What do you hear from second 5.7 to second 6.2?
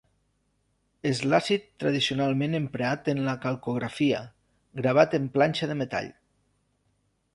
de metall.